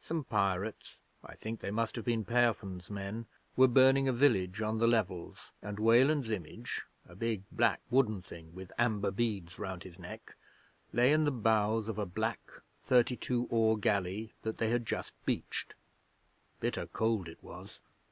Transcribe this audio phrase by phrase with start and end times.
[0.00, 3.26] Some pirates I think they must have been Peofn's men
[3.56, 8.54] were burning a village on the Levels, and Weland's image a big, black wooden thing
[8.54, 10.36] with amber beads round his neck
[10.92, 12.48] lay in the bows of a black
[12.84, 15.74] thirty two oar galley that they had just beached.
[16.60, 17.80] Bitter cold it was!